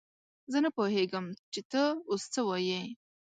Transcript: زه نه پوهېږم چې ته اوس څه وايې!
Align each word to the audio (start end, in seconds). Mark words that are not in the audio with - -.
زه 0.51 0.57
نه 0.65 0.69
پوهېږم 0.77 1.25
چې 1.53 1.61
ته 1.71 1.81
اوس 2.09 2.23
څه 2.33 2.41
وايې! 2.47 2.81